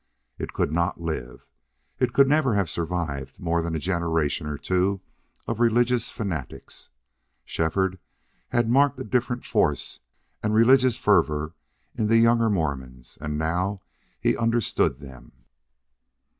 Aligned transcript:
It 0.39 0.51
could 0.51 0.71
not 0.73 0.99
live. 0.99 1.45
It 1.99 2.11
could 2.11 2.27
never 2.27 2.55
have 2.55 2.71
survived 2.71 3.39
more 3.39 3.61
than 3.61 3.75
a 3.75 3.79
generation 3.79 4.47
or 4.47 4.57
two 4.57 5.01
of 5.45 5.59
religious 5.59 6.09
fanatics. 6.09 6.89
Shefford 7.45 7.99
had 8.49 8.67
marked 8.67 8.99
a 8.99 9.03
different 9.03 9.45
force 9.45 9.99
and 10.41 10.55
religious 10.55 10.97
fervor 10.97 11.53
in 11.95 12.07
the 12.07 12.17
younger 12.17 12.49
Mormons, 12.49 13.19
and 13.21 13.37
now 13.37 13.83
he 14.19 14.35
understood 14.35 14.97
them. 15.01 15.45